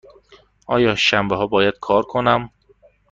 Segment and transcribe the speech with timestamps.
[0.67, 2.49] آیا شنبه ها باید کار کنم؟